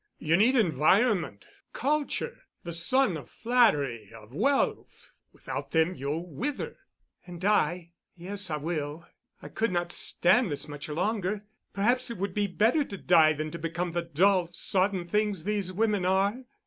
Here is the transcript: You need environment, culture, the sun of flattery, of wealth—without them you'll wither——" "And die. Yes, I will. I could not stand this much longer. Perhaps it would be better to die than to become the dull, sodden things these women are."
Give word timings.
You 0.17 0.35
need 0.35 0.55
environment, 0.55 1.45
culture, 1.73 2.41
the 2.63 2.73
sun 2.73 3.15
of 3.17 3.29
flattery, 3.29 4.11
of 4.11 4.33
wealth—without 4.33 5.69
them 5.69 5.93
you'll 5.93 6.27
wither——" 6.27 6.79
"And 7.27 7.39
die. 7.39 7.91
Yes, 8.17 8.49
I 8.49 8.57
will. 8.57 9.05
I 9.43 9.49
could 9.49 9.71
not 9.71 9.91
stand 9.91 10.49
this 10.49 10.67
much 10.67 10.89
longer. 10.89 11.45
Perhaps 11.71 12.09
it 12.09 12.17
would 12.17 12.33
be 12.33 12.47
better 12.47 12.83
to 12.83 12.97
die 12.97 13.33
than 13.33 13.51
to 13.51 13.59
become 13.59 13.91
the 13.91 14.01
dull, 14.01 14.49
sodden 14.51 15.07
things 15.07 15.43
these 15.43 15.71
women 15.71 16.03
are." 16.03 16.45